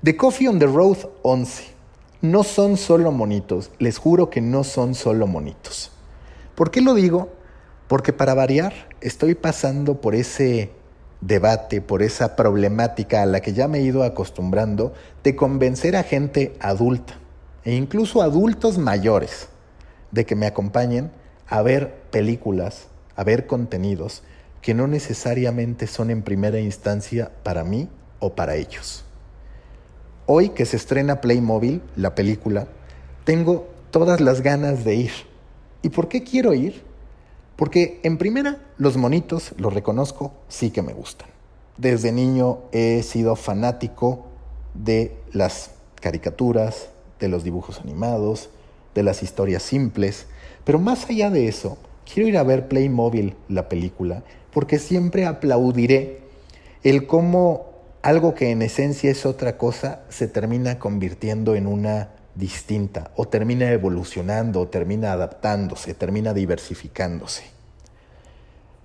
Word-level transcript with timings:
The 0.00 0.16
Coffee 0.16 0.46
on 0.46 0.60
the 0.60 0.66
Road 0.68 0.98
11. 1.22 1.64
No 2.22 2.44
son 2.44 2.76
solo 2.76 3.10
monitos, 3.10 3.72
les 3.80 3.98
juro 3.98 4.30
que 4.30 4.40
no 4.40 4.62
son 4.62 4.94
solo 4.94 5.26
monitos. 5.26 5.90
¿Por 6.54 6.70
qué 6.70 6.80
lo 6.80 6.94
digo? 6.94 7.30
Porque 7.88 8.12
para 8.12 8.34
variar 8.34 8.72
estoy 9.00 9.34
pasando 9.34 10.00
por 10.00 10.14
ese 10.14 10.70
debate, 11.20 11.80
por 11.80 12.04
esa 12.04 12.36
problemática 12.36 13.22
a 13.22 13.26
la 13.26 13.40
que 13.40 13.54
ya 13.54 13.66
me 13.66 13.78
he 13.78 13.82
ido 13.82 14.04
acostumbrando 14.04 14.94
de 15.24 15.34
convencer 15.34 15.96
a 15.96 16.04
gente 16.04 16.54
adulta 16.60 17.18
e 17.64 17.74
incluso 17.74 18.22
adultos 18.22 18.78
mayores 18.78 19.48
de 20.12 20.24
que 20.24 20.36
me 20.36 20.46
acompañen 20.46 21.10
a 21.48 21.60
ver 21.62 21.92
películas, 22.12 22.86
a 23.16 23.24
ver 23.24 23.48
contenidos 23.48 24.22
que 24.62 24.74
no 24.74 24.86
necesariamente 24.86 25.88
son 25.88 26.12
en 26.12 26.22
primera 26.22 26.60
instancia 26.60 27.32
para 27.42 27.64
mí 27.64 27.88
o 28.20 28.36
para 28.36 28.54
ellos. 28.54 29.04
Hoy 30.30 30.50
que 30.50 30.66
se 30.66 30.76
estrena 30.76 31.22
Playmobil, 31.22 31.80
la 31.96 32.14
película, 32.14 32.66
tengo 33.24 33.66
todas 33.90 34.20
las 34.20 34.42
ganas 34.42 34.84
de 34.84 34.94
ir. 34.94 35.10
¿Y 35.80 35.88
por 35.88 36.08
qué 36.08 36.22
quiero 36.22 36.52
ir? 36.52 36.82
Porque 37.56 37.98
en 38.02 38.18
primera, 38.18 38.58
los 38.76 38.98
monitos, 38.98 39.54
los 39.56 39.72
reconozco, 39.72 40.34
sí 40.46 40.68
que 40.68 40.82
me 40.82 40.92
gustan. 40.92 41.30
Desde 41.78 42.12
niño 42.12 42.58
he 42.72 43.02
sido 43.04 43.36
fanático 43.36 44.26
de 44.74 45.16
las 45.32 45.70
caricaturas, 45.94 46.90
de 47.18 47.28
los 47.28 47.42
dibujos 47.42 47.80
animados, 47.80 48.50
de 48.94 49.04
las 49.04 49.22
historias 49.22 49.62
simples, 49.62 50.26
pero 50.62 50.78
más 50.78 51.08
allá 51.08 51.30
de 51.30 51.48
eso, 51.48 51.78
quiero 52.04 52.28
ir 52.28 52.36
a 52.36 52.42
ver 52.42 52.68
Playmobil, 52.68 53.34
la 53.48 53.70
película, 53.70 54.22
porque 54.52 54.78
siempre 54.78 55.24
aplaudiré 55.24 56.20
el 56.82 57.06
cómo 57.06 57.77
algo 58.02 58.34
que 58.34 58.50
en 58.50 58.62
esencia 58.62 59.10
es 59.10 59.26
otra 59.26 59.58
cosa 59.58 60.02
se 60.08 60.28
termina 60.28 60.78
convirtiendo 60.78 61.54
en 61.54 61.66
una 61.66 62.10
distinta 62.34 63.10
o 63.16 63.26
termina 63.26 63.70
evolucionando 63.72 64.60
o 64.60 64.68
termina 64.68 65.12
adaptándose, 65.12 65.94
termina 65.94 66.32
diversificándose. 66.32 67.42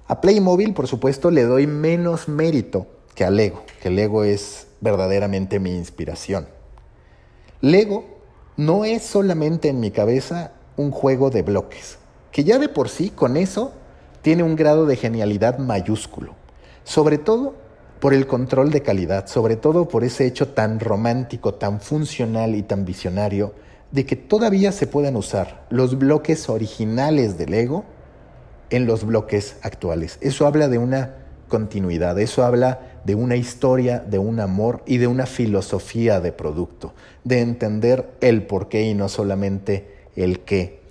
A 0.07 0.19
Playmobil, 0.21 0.73
por 0.73 0.87
supuesto, 0.87 1.31
le 1.31 1.43
doy 1.43 1.67
menos 1.67 2.27
mérito 2.27 2.87
que 3.15 3.23
a 3.23 3.29
Lego, 3.29 3.63
que 3.81 3.89
Lego 3.89 4.23
es 4.23 4.67
verdaderamente 4.81 5.59
mi 5.59 5.75
inspiración. 5.75 6.47
Lego 7.61 8.05
no 8.57 8.85
es 8.85 9.03
solamente 9.03 9.69
en 9.69 9.79
mi 9.79 9.91
cabeza 9.91 10.51
un 10.75 10.91
juego 10.91 11.29
de 11.29 11.43
bloques, 11.43 11.97
que 12.31 12.43
ya 12.43 12.59
de 12.59 12.69
por 12.69 12.89
sí 12.89 13.09
con 13.09 13.37
eso 13.37 13.71
tiene 14.21 14.43
un 14.43 14.55
grado 14.55 14.85
de 14.85 14.95
genialidad 14.95 15.59
mayúsculo, 15.59 16.33
sobre 16.83 17.17
todo 17.17 17.55
por 18.03 18.13
el 18.13 18.27
control 18.27 18.69
de 18.69 18.81
calidad, 18.81 19.27
sobre 19.27 19.55
todo 19.55 19.87
por 19.87 20.03
ese 20.03 20.25
hecho 20.25 20.49
tan 20.49 20.81
romántico, 20.81 21.53
tan 21.53 21.79
funcional 21.79 22.53
y 22.53 22.61
tan 22.61 22.83
visionario 22.83 23.53
de 23.93 24.05
que 24.05 24.17
todavía 24.17 24.73
se 24.73 24.87
puedan 24.87 25.15
usar 25.15 25.65
los 25.69 25.97
bloques 25.97 26.49
originales 26.49 27.37
del 27.37 27.51
Lego 27.51 27.85
en 28.71 28.87
los 28.87 29.05
bloques 29.05 29.55
actuales. 29.61 30.17
Eso 30.19 30.45
habla 30.45 30.67
de 30.67 30.79
una 30.79 31.15
continuidad, 31.47 32.19
eso 32.19 32.43
habla 32.43 32.99
de 33.05 33.15
una 33.15 33.37
historia, 33.37 33.99
de 33.99 34.19
un 34.19 34.41
amor 34.41 34.83
y 34.85 34.97
de 34.97 35.07
una 35.07 35.25
filosofía 35.25 36.19
de 36.19 36.33
producto, 36.33 36.93
de 37.23 37.39
entender 37.39 38.17
el 38.19 38.45
por 38.45 38.67
qué 38.67 38.83
y 38.83 38.95
no 38.95 39.07
solamente 39.07 40.09
el 40.17 40.41
qué 40.41 40.81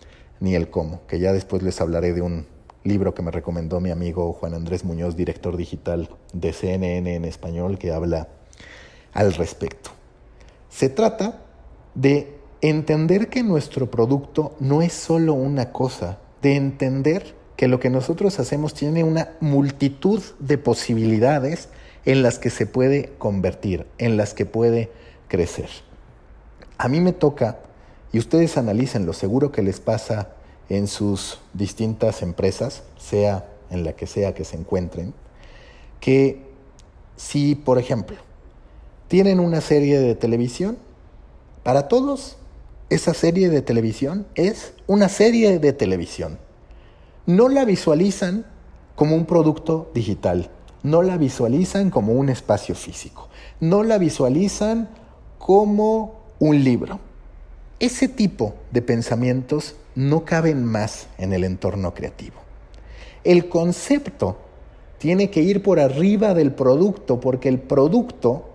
ni 0.41 0.55
el 0.55 0.71
cómo, 0.71 1.03
que 1.07 1.19
ya 1.19 1.35
después 1.35 1.63
les 1.63 1.79
hablaré 1.83 2.15
de 2.15 2.23
un 2.23 2.47
libro 2.85 3.15
que 3.15 3.23
me 3.23 3.31
recomendó 3.31 3.81
mi 3.81 3.91
amigo 3.91 4.33
Juan 4.33 4.55
Andrés 4.55 4.85
Muñoz, 4.85 5.17
director 5.17 5.57
digital 5.57 6.09
de 6.33 6.53
CNN 6.53 7.15
en 7.15 7.25
español, 7.25 7.79
que 7.79 7.93
habla 7.93 8.29
al 9.13 9.35
respecto. 9.35 9.91
Se 10.69 10.89
trata 10.89 11.43
de 11.95 12.37
entender 12.61 13.29
que 13.29 13.43
nuestro 13.43 13.91
producto 13.91 14.55
no 14.61 14.83
es 14.83 14.93
solo 14.93 15.35
una 15.35 15.73
cosa, 15.73 16.19
de 16.41 16.57
entender 16.57 17.35
que 17.57 17.69
lo 17.69 17.79
que 17.79 17.91
nosotros 17.91 18.41
hacemos 18.41 18.75
tiene 18.75 19.05
una 19.05 19.33
multitud 19.41 20.23
de 20.39 20.59
posibilidades 20.59 21.69
en 22.05 22.23
las 22.23 22.39
que 22.39 22.51
se 22.51 22.67
puede 22.67 23.13
convertir, 23.19 23.87
en 23.99 24.17
las 24.17 24.35
que 24.35 24.47
puede 24.47 24.91
crecer. 25.29 25.69
A 26.79 26.89
mí 26.89 27.01
me 27.01 27.13
toca, 27.13 27.61
y 28.13 28.19
ustedes 28.19 28.57
analícenlo, 28.57 29.13
seguro 29.13 29.53
que 29.53 29.63
les 29.63 29.79
pasa 29.79 30.31
en 30.69 30.87
sus 30.89 31.39
distintas 31.53 32.23
empresas, 32.23 32.83
sea 32.99 33.49
en 33.71 33.85
la 33.85 33.95
que 33.95 34.07
sea 34.07 34.35
que 34.35 34.45
se 34.45 34.57
encuentren, 34.57 35.15
que 36.01 36.43
si, 37.17 37.55
por 37.55 37.79
ejemplo, 37.79 38.17
tienen 39.09 39.41
una 39.41 39.61
serie 39.61 39.99
de 39.99 40.15
televisión, 40.15 40.79
para 41.63 41.89
todos 41.89 42.37
esa 42.91 43.15
serie 43.15 43.49
de 43.49 43.63
televisión 43.63 44.27
es 44.35 44.75
una 44.87 45.09
serie 45.09 45.59
de 45.59 45.73
televisión. 45.73 46.39
No 47.25 47.49
la 47.49 47.65
visualizan 47.65 48.45
como 48.97 49.17
un 49.17 49.25
producto 49.25 49.91
digital, 49.95 50.51
no 50.83 51.03
la 51.03 51.17
visualizan 51.17 51.91
como 51.91 52.13
un 52.13 52.29
espacio 52.29 52.75
físico, 52.75 53.29
no 53.61 53.83
la 53.83 53.99
visualizan 53.99 54.89
como 55.39 56.21
un 56.39 56.63
libro. 56.63 57.01
Ese 57.81 58.09
tipo 58.09 58.55
de 58.71 58.83
pensamientos 58.83 59.77
no 59.95 60.25
caben 60.25 60.65
más 60.65 61.07
en 61.19 61.33
el 61.33 61.45
entorno 61.45 61.95
creativo. 61.95 62.37
El 63.25 63.49
concepto 63.49 64.39
tiene 64.99 65.31
que 65.31 65.43
ir 65.43 65.63
por 65.63 65.81
arriba 65.81 66.35
del 66.35 66.53
producto 66.53 67.21
porque 67.21 67.49
el 67.49 67.59
producto 67.59 68.49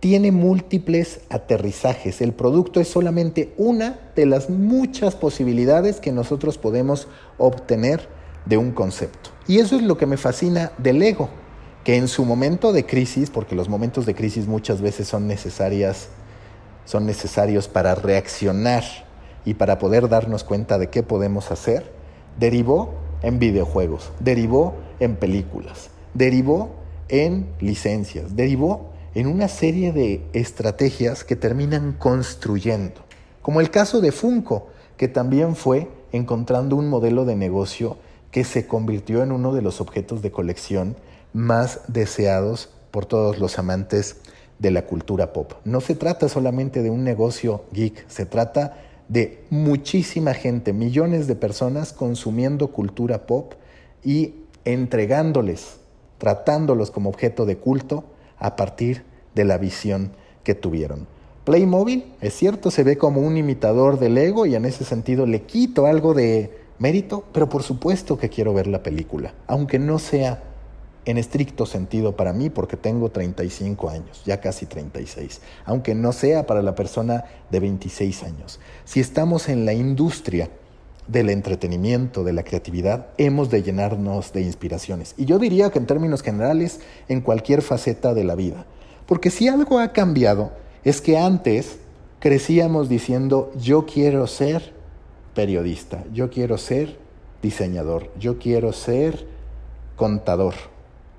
tiene 0.00 0.30
múltiples 0.30 1.20
aterrizajes. 1.28 2.20
El 2.20 2.32
producto 2.32 2.80
es 2.80 2.88
solamente 2.88 3.52
una 3.56 3.98
de 4.14 4.26
las 4.26 4.48
muchas 4.48 5.14
posibilidades 5.14 5.98
que 6.00 6.12
nosotros 6.12 6.56
podemos 6.56 7.08
obtener 7.36 8.08
de 8.46 8.56
un 8.56 8.72
concepto. 8.72 9.30
Y 9.46 9.58
eso 9.58 9.76
es 9.76 9.82
lo 9.82 9.98
que 9.98 10.06
me 10.06 10.16
fascina 10.16 10.72
del 10.78 11.02
ego, 11.02 11.28
que 11.84 11.96
en 11.96 12.06
su 12.06 12.24
momento 12.24 12.72
de 12.72 12.86
crisis, 12.86 13.30
porque 13.30 13.56
los 13.56 13.68
momentos 13.68 14.06
de 14.06 14.14
crisis 14.14 14.46
muchas 14.46 14.80
veces 14.80 15.08
son 15.08 15.26
necesarias 15.26 16.10
son 16.88 17.04
necesarios 17.04 17.68
para 17.68 17.94
reaccionar 17.94 18.82
y 19.48 19.54
para 19.54 19.78
poder 19.78 20.10
darnos 20.10 20.44
cuenta 20.44 20.76
de 20.76 20.90
qué 20.90 21.02
podemos 21.02 21.50
hacer, 21.50 21.90
derivó 22.38 22.90
en 23.22 23.38
videojuegos, 23.38 24.12
derivó 24.20 24.74
en 25.00 25.16
películas, 25.16 25.88
derivó 26.12 26.74
en 27.08 27.48
licencias, 27.58 28.36
derivó 28.36 28.90
en 29.14 29.26
una 29.26 29.48
serie 29.48 29.94
de 29.94 30.22
estrategias 30.34 31.24
que 31.24 31.34
terminan 31.34 31.94
construyendo, 31.98 33.00
como 33.40 33.62
el 33.62 33.70
caso 33.70 34.02
de 34.02 34.12
Funko, 34.12 34.66
que 34.98 35.08
también 35.08 35.56
fue 35.56 35.88
encontrando 36.12 36.76
un 36.76 36.90
modelo 36.90 37.24
de 37.24 37.34
negocio 37.34 37.96
que 38.30 38.44
se 38.44 38.66
convirtió 38.66 39.22
en 39.22 39.32
uno 39.32 39.54
de 39.54 39.62
los 39.62 39.80
objetos 39.80 40.20
de 40.20 40.30
colección 40.30 40.94
más 41.32 41.80
deseados 41.88 42.68
por 42.90 43.06
todos 43.06 43.38
los 43.38 43.58
amantes 43.58 44.16
de 44.58 44.72
la 44.72 44.84
cultura 44.84 45.32
pop. 45.32 45.54
No 45.64 45.80
se 45.80 45.94
trata 45.94 46.28
solamente 46.28 46.82
de 46.82 46.90
un 46.90 47.02
negocio 47.02 47.64
geek, 47.72 48.06
se 48.08 48.26
trata 48.26 48.76
de 49.08 49.44
muchísima 49.50 50.34
gente, 50.34 50.72
millones 50.72 51.26
de 51.26 51.34
personas 51.34 51.92
consumiendo 51.92 52.68
cultura 52.68 53.26
pop 53.26 53.54
y 54.04 54.34
entregándoles, 54.64 55.78
tratándolos 56.18 56.90
como 56.90 57.08
objeto 57.08 57.46
de 57.46 57.56
culto 57.56 58.04
a 58.38 58.56
partir 58.56 59.04
de 59.34 59.44
la 59.44 59.58
visión 59.58 60.12
que 60.44 60.54
tuvieron. 60.54 61.06
Playmobil, 61.44 62.12
es 62.20 62.34
cierto, 62.34 62.70
se 62.70 62.84
ve 62.84 62.98
como 62.98 63.22
un 63.22 63.38
imitador 63.38 63.98
del 63.98 64.18
ego 64.18 64.44
y 64.44 64.54
en 64.54 64.66
ese 64.66 64.84
sentido 64.84 65.24
le 65.24 65.42
quito 65.42 65.86
algo 65.86 66.12
de 66.12 66.50
mérito, 66.78 67.24
pero 67.32 67.48
por 67.48 67.62
supuesto 67.62 68.18
que 68.18 68.28
quiero 68.28 68.52
ver 68.52 68.66
la 68.66 68.82
película, 68.82 69.32
aunque 69.46 69.78
no 69.78 69.98
sea 69.98 70.42
en 71.08 71.16
estricto 71.16 71.64
sentido 71.64 72.16
para 72.16 72.34
mí 72.34 72.50
porque 72.50 72.76
tengo 72.76 73.10
35 73.10 73.88
años, 73.88 74.22
ya 74.26 74.42
casi 74.42 74.66
36, 74.66 75.40
aunque 75.64 75.94
no 75.94 76.12
sea 76.12 76.46
para 76.46 76.60
la 76.60 76.74
persona 76.74 77.24
de 77.50 77.60
26 77.60 78.24
años. 78.24 78.60
Si 78.84 79.00
estamos 79.00 79.48
en 79.48 79.64
la 79.64 79.72
industria 79.72 80.50
del 81.06 81.30
entretenimiento, 81.30 82.24
de 82.24 82.34
la 82.34 82.42
creatividad, 82.42 83.06
hemos 83.16 83.48
de 83.48 83.62
llenarnos 83.62 84.34
de 84.34 84.42
inspiraciones. 84.42 85.14
Y 85.16 85.24
yo 85.24 85.38
diría 85.38 85.70
que 85.70 85.78
en 85.78 85.86
términos 85.86 86.22
generales, 86.22 86.80
en 87.08 87.22
cualquier 87.22 87.62
faceta 87.62 88.12
de 88.12 88.24
la 88.24 88.34
vida. 88.34 88.66
Porque 89.06 89.30
si 89.30 89.48
algo 89.48 89.78
ha 89.78 89.94
cambiado, 89.94 90.52
es 90.84 91.00
que 91.00 91.16
antes 91.16 91.78
crecíamos 92.18 92.90
diciendo, 92.90 93.50
yo 93.58 93.86
quiero 93.86 94.26
ser 94.26 94.74
periodista, 95.34 96.04
yo 96.12 96.28
quiero 96.28 96.58
ser 96.58 96.98
diseñador, 97.40 98.10
yo 98.18 98.38
quiero 98.38 98.74
ser 98.74 99.26
contador 99.96 100.52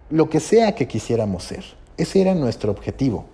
lo 0.10 0.30
que 0.30 0.40
sea 0.40 0.76
que 0.76 0.88
quisiéramos 0.88 1.44
ser. 1.44 1.64
Ese 1.98 2.22
era 2.22 2.34
nuestro 2.36 2.72
objetivo. 2.72 3.26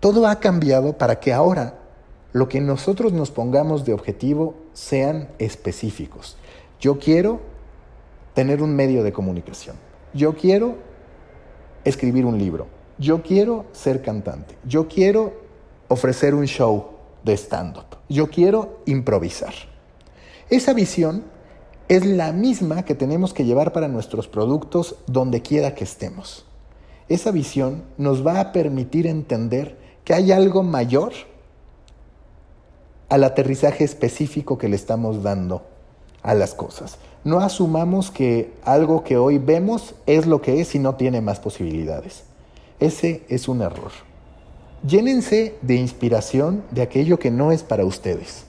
Todo 0.00 0.26
ha 0.26 0.40
cambiado 0.40 0.98
para 0.98 1.18
que 1.20 1.32
ahora 1.32 1.78
lo 2.32 2.48
que 2.48 2.60
nosotros 2.60 3.12
nos 3.12 3.30
pongamos 3.30 3.84
de 3.84 3.94
objetivo 3.94 4.54
sean 4.72 5.28
específicos. 5.38 6.36
Yo 6.80 6.98
quiero 6.98 7.40
tener 8.34 8.62
un 8.62 8.74
medio 8.74 9.02
de 9.02 9.12
comunicación. 9.12 9.76
Yo 10.12 10.34
quiero 10.34 10.76
escribir 11.84 12.24
un 12.24 12.38
libro. 12.38 12.66
yo 12.98 13.22
quiero 13.22 13.66
ser 13.72 14.02
cantante, 14.02 14.56
yo 14.64 14.86
quiero 14.88 15.32
ofrecer 15.88 16.34
un 16.34 16.46
show 16.46 16.90
de 17.24 17.34
stand-up, 17.34 17.98
yo 18.08 18.28
quiero 18.28 18.80
improvisar. 18.86 19.54
Esa 20.48 20.72
visión 20.74 21.24
es 21.88 22.06
la 22.06 22.32
misma 22.32 22.84
que 22.84 22.94
tenemos 22.94 23.34
que 23.34 23.44
llevar 23.44 23.72
para 23.72 23.88
nuestros 23.88 24.28
productos 24.28 24.96
donde 25.06 25.42
quiera 25.42 25.74
que 25.74 25.84
estemos. 25.84 26.46
Esa 27.08 27.30
visión 27.30 27.82
nos 27.98 28.26
va 28.26 28.40
a 28.40 28.52
permitir 28.52 29.06
entender 29.06 29.76
que 30.04 30.14
hay 30.14 30.32
algo 30.32 30.62
mayor 30.62 31.12
al 33.08 33.24
aterrizaje 33.24 33.84
específico 33.84 34.56
que 34.56 34.68
le 34.68 34.76
estamos 34.76 35.22
dando 35.22 35.62
a 36.22 36.34
las 36.34 36.54
cosas. 36.54 36.98
No 37.22 37.40
asumamos 37.40 38.10
que 38.10 38.52
algo 38.64 39.04
que 39.04 39.16
hoy 39.16 39.38
vemos 39.38 39.94
es 40.06 40.26
lo 40.26 40.40
que 40.40 40.60
es 40.60 40.74
y 40.74 40.78
no 40.78 40.94
tiene 40.94 41.20
más 41.20 41.40
posibilidades. 41.40 42.24
Ese 42.80 43.22
es 43.28 43.48
un 43.48 43.62
error. 43.62 43.92
Llénense 44.86 45.54
de 45.62 45.76
inspiración 45.76 46.62
de 46.70 46.82
aquello 46.82 47.18
que 47.18 47.30
no 47.30 47.52
es 47.52 47.62
para 47.62 47.84
ustedes. 47.84 48.44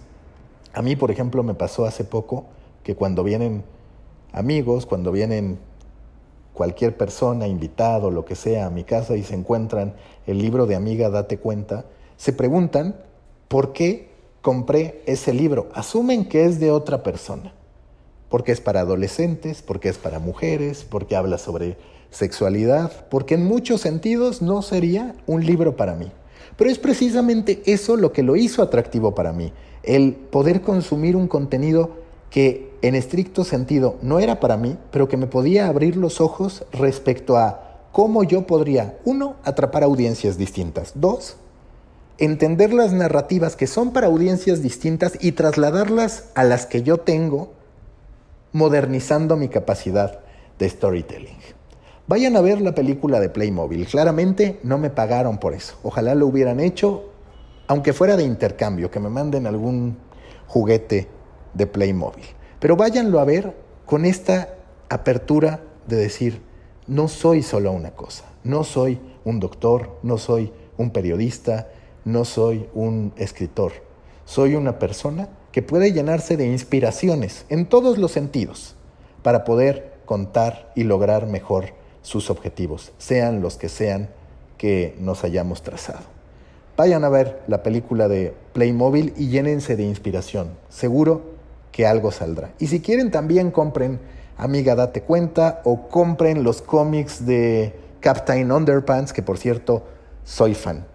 A 0.74 0.82
mí, 0.82 0.96
por 0.96 1.12
ejemplo, 1.12 1.44
me 1.44 1.54
pasó 1.54 1.86
hace 1.86 2.04
poco 2.04 2.46
que 2.86 2.96
cuando 2.96 3.24
vienen 3.24 3.64
amigos, 4.32 4.86
cuando 4.86 5.12
vienen 5.12 5.58
cualquier 6.54 6.96
persona, 6.96 7.48
invitado, 7.48 8.12
lo 8.12 8.26
que 8.26 8.36
sea, 8.36 8.68
a 8.68 8.70
mi 8.70 8.84
casa 8.84 9.18
y 9.18 9.24
se 9.24 9.34
encuentran 9.34 9.96
el 10.28 10.38
libro 10.38 10.68
de 10.68 10.76
amiga, 10.76 11.10
date 11.10 11.40
cuenta, 11.40 11.86
se 12.16 12.32
preguntan 12.32 12.96
por 13.48 13.74
qué 13.74 14.10
compré 14.44 15.02
ese 15.08 15.34
libro. 15.34 15.68
Asumen 15.74 16.30
que 16.30 16.46
es 16.46 16.60
de 16.60 16.70
otra 16.70 17.02
persona, 17.02 17.56
porque 18.30 18.52
es 18.52 18.62
para 18.62 18.82
adolescentes, 18.82 19.64
porque 19.64 19.90
es 19.90 19.98
para 19.98 20.20
mujeres, 20.20 20.86
porque 20.88 21.16
habla 21.16 21.40
sobre 21.40 21.78
sexualidad, 22.12 23.08
porque 23.10 23.34
en 23.34 23.46
muchos 23.46 23.82
sentidos 23.82 24.44
no 24.44 24.62
sería 24.62 25.16
un 25.26 25.44
libro 25.44 25.76
para 25.76 25.96
mí. 25.96 26.12
Pero 26.56 26.70
es 26.70 26.78
precisamente 26.78 27.64
eso 27.66 27.98
lo 27.98 28.14
que 28.14 28.22
lo 28.22 28.36
hizo 28.36 28.62
atractivo 28.62 29.16
para 29.16 29.34
mí, 29.34 29.54
el 29.82 30.14
poder 30.14 30.62
consumir 30.62 31.16
un 31.16 31.28
contenido 31.28 32.05
que 32.36 32.70
en 32.82 32.96
estricto 32.96 33.46
sentido 33.46 33.96
no 34.02 34.20
era 34.20 34.42
para 34.42 34.58
mí, 34.58 34.78
pero 34.92 35.08
que 35.08 35.16
me 35.16 35.26
podía 35.26 35.70
abrir 35.70 35.96
los 35.96 36.20
ojos 36.20 36.66
respecto 36.74 37.38
a 37.38 37.80
cómo 37.94 38.26
yo 38.26 38.46
podría, 38.46 38.98
uno, 39.06 39.38
atrapar 39.46 39.84
audiencias 39.84 40.38
distintas, 40.38 40.92
dos, 40.96 41.38
entender 42.18 42.74
las 42.74 42.92
narrativas 42.92 43.56
que 43.56 43.68
son 43.68 43.94
para 43.94 44.08
audiencias 44.08 44.62
distintas 44.62 45.14
y 45.22 45.32
trasladarlas 45.32 46.26
a 46.36 46.44
las 46.44 46.66
que 46.66 46.84
yo 46.84 46.98
tengo, 46.98 47.54
modernizando 48.52 49.38
mi 49.38 49.48
capacidad 49.48 50.20
de 50.60 50.68
storytelling. 50.68 51.38
Vayan 52.06 52.36
a 52.36 52.42
ver 52.42 52.60
la 52.60 52.76
película 52.76 53.22
de 53.22 53.30
Playmobil. 53.30 53.88
Claramente 53.88 54.60
no 54.62 54.78
me 54.78 54.90
pagaron 54.90 55.38
por 55.38 55.54
eso. 55.54 55.78
Ojalá 55.84 56.16
lo 56.16 56.28
hubieran 56.28 56.60
hecho, 56.60 57.14
aunque 57.68 57.94
fuera 57.94 58.18
de 58.18 58.26
intercambio, 58.26 58.92
que 58.92 59.00
me 59.00 59.08
manden 59.08 59.48
algún 59.48 59.96
juguete 60.48 61.14
de 61.56 61.66
Playmobil. 61.66 62.25
Pero 62.60 62.75
váyanlo 62.75 63.19
a 63.19 63.25
ver 63.25 63.56
con 63.86 64.06
esta 64.06 64.50
apertura 64.90 65.62
de 65.88 65.96
decir, 65.96 66.42
no 66.88 67.07
soy 67.07 67.42
solo 67.42 67.72
una 67.72 67.92
cosa, 67.92 68.25
no 68.44 68.63
soy 68.63 69.00
un 69.24 69.40
doctor, 69.40 69.98
no 70.04 70.18
soy 70.18 70.52
un 70.78 70.92
periodista, 70.92 71.69
no 72.04 72.25
soy 72.25 72.69
un 72.74 73.13
escritor, 73.18 73.74
soy 74.25 74.56
una 74.56 74.78
persona 74.78 75.30
que 75.52 75.62
puede 75.62 75.94
llenarse 75.94 76.38
de 76.38 76.46
inspiraciones 76.46 77.46
en 77.50 77.66
todos 77.66 77.98
los 77.98 78.12
sentidos 78.12 78.75
para 79.24 79.44
poder 79.44 79.94
contar 80.06 80.72
y 80.75 80.84
lograr 80.84 81.25
mejor 81.25 81.74
sus 82.01 82.30
objetivos, 82.30 82.92
sean 83.00 83.42
los 83.42 83.58
que 83.58 83.69
sean 83.69 84.10
que 84.58 84.96
nos 85.00 85.24
hayamos 85.24 85.63
trazado. 85.63 86.04
Vayan 86.78 87.04
a 87.04 87.10
ver 87.10 87.42
la 87.48 87.63
película 87.63 88.08
de 88.08 88.34
Playmobil 88.54 89.13
y 89.18 89.30
llénense 89.30 89.75
de 89.75 89.84
inspiración. 89.84 90.50
Seguro 90.69 91.35
que 91.75 91.86
algo 91.86 92.10
saldrá. 92.10 92.54
Y 92.57 92.68
si 92.68 92.80
quieren 92.80 93.12
también 93.12 93.51
compren 93.51 94.00
Amiga 94.38 94.75
Date 94.75 95.01
Cuenta 95.01 95.60
o 95.66 95.89
compren 95.89 96.42
los 96.42 96.62
cómics 96.62 97.25
de 97.25 97.75
Captain 98.00 98.50
Underpants, 98.50 99.12
que 99.12 99.22
por 99.22 99.38
cierto 99.38 99.83
soy 100.24 100.54
fan. 100.54 100.86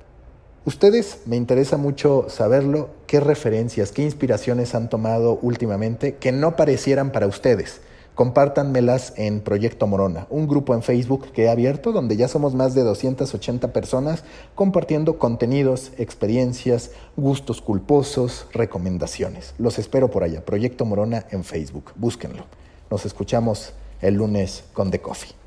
Ustedes, 0.65 1.19
me 1.27 1.37
interesa 1.37 1.77
mucho 1.77 2.31
saberlo, 2.31 2.88
qué 3.06 3.21
referencias, 3.21 3.93
qué 3.93 4.00
inspiraciones 4.00 4.75
han 4.75 4.88
tomado 4.88 5.38
últimamente 5.43 6.15
que 6.15 6.32
no 6.32 6.56
parecieran 6.56 7.12
para 7.12 7.27
ustedes. 7.27 7.82
Compártanmelas 8.20 9.14
en 9.17 9.40
Proyecto 9.40 9.87
Morona, 9.87 10.26
un 10.28 10.46
grupo 10.46 10.75
en 10.75 10.82
Facebook 10.82 11.32
que 11.32 11.44
he 11.44 11.49
abierto 11.49 11.90
donde 11.90 12.19
ya 12.19 12.28
somos 12.28 12.55
más 12.55 12.75
de 12.75 12.82
280 12.82 13.72
personas 13.72 14.25
compartiendo 14.55 15.19
contenidos, 15.19 15.93
experiencias, 15.96 16.90
gustos 17.17 17.62
culposos, 17.62 18.46
recomendaciones. 18.52 19.55
Los 19.56 19.78
espero 19.78 20.11
por 20.11 20.22
allá, 20.22 20.44
Proyecto 20.44 20.84
Morona 20.84 21.25
en 21.31 21.44
Facebook, 21.44 21.93
búsquenlo. 21.96 22.44
Nos 22.90 23.06
escuchamos 23.06 23.72
el 24.02 24.17
lunes 24.17 24.64
con 24.75 24.90
The 24.90 25.00
Coffee. 25.00 25.40